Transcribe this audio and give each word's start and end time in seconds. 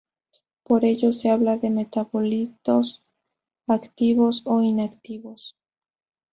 Por 0.63 0.83
ello 0.83 1.11
se 1.11 1.29
habla 1.29 1.57
de 1.57 1.69
metabolitos 1.69 3.03
activos, 3.67 4.41
o 4.45 4.63
inactivos. 4.63 5.55